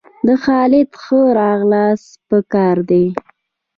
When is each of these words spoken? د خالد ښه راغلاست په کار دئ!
د 0.25 0.29
خالد 0.43 0.89
ښه 1.03 1.21
راغلاست 1.39 2.09
په 2.27 2.37
کار 2.53 2.77
دئ! 2.89 3.05